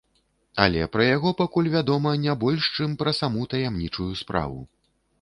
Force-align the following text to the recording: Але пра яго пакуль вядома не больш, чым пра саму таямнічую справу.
Але 0.63 0.87
пра 0.95 1.05
яго 1.09 1.33
пакуль 1.43 1.69
вядома 1.75 2.15
не 2.25 2.33
больш, 2.47 2.73
чым 2.75 2.99
пра 3.05 3.17
саму 3.23 3.41
таямнічую 3.55 4.13
справу. 4.27 4.63